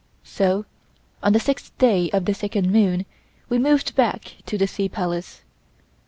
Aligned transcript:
So 0.23 0.65
on 1.21 1.33
the 1.33 1.39
sixth 1.39 1.77
day 1.77 2.09
of 2.09 2.25
the 2.25 2.33
second 2.33 2.71
moon 2.71 3.05
we 3.49 3.59
moved 3.59 3.95
back 3.95 4.37
to 4.47 4.57
the 4.57 4.65
Sea 4.65 4.89
Palace. 4.89 5.43